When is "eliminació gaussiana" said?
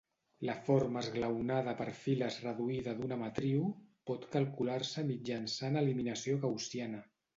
5.83-7.05